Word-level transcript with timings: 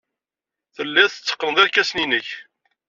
Telliḍ 0.75 1.07
tetteqqneḍ 1.11 1.57
irkasen-nnek. 1.63 2.29